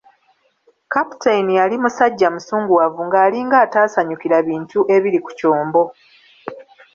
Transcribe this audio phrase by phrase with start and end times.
[0.93, 5.83] Captain yali musajja musunguwavu ng'alinga ataasanyukira bintu ebiri ku kyombo.